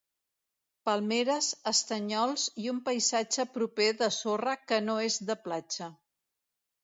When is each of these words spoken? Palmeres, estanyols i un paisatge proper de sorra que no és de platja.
Palmeres, 0.89 1.49
estanyols 1.71 2.45
i 2.63 2.71
un 2.71 2.79
paisatge 2.87 3.45
proper 3.57 3.89
de 3.99 4.09
sorra 4.15 4.55
que 4.71 4.79
no 4.89 4.95
és 5.09 5.19
de 5.31 5.37
platja. 5.45 5.91